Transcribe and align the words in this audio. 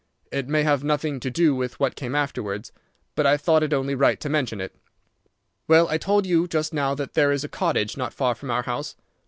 It 0.31 0.47
may 0.47 0.63
have 0.63 0.83
nothing 0.83 1.19
to 1.19 1.29
do 1.29 1.53
with 1.53 1.79
what 1.79 1.95
came 1.95 2.15
afterwards, 2.15 2.71
but 3.13 3.27
I 3.27 3.37
thought 3.37 3.61
it 3.61 3.71
only 3.71 3.93
right 3.93 4.19
to 4.21 4.29
mention 4.29 4.59
it. 4.59 4.75
"Well, 5.67 5.87
I 5.89 5.99
told 5.99 6.25
you 6.25 6.47
just 6.47 6.73
now 6.73 6.95
that 6.95 7.13
there 7.13 7.31
is 7.31 7.43
a 7.43 7.47
cottage 7.47 7.95
not 7.97 8.11
far 8.11 8.33
from 8.33 8.49
our 8.49 8.63
house. 8.63 8.95